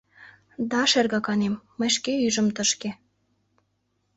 —Да, 0.71 0.81
шергаканем, 0.91 1.53
мый 1.77 1.89
шке 1.95 2.13
ӱжым 2.27 2.47
тышке. 2.55 2.89